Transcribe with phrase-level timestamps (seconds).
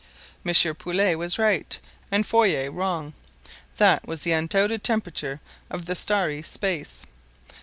[0.43, 0.51] M.
[0.73, 1.77] Pouillet was right
[2.09, 3.13] and Fourier wrong.
[3.77, 7.05] That was the undoubted temperature of the starry space.